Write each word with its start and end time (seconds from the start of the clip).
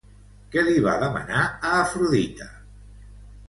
Què 0.55 0.63
li 0.67 0.79
va 0.85 0.95
demanar 1.03 1.43
a 1.51 1.77
Afrodita? 1.85 2.51